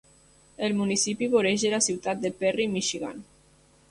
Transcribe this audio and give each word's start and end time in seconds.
El 0.67 0.73
municipi 0.79 1.27
voreja 1.33 1.71
la 1.75 1.81
ciutat 1.87 2.25
de 2.25 2.33
Perry, 2.39 2.69
Michigan. 2.79 3.21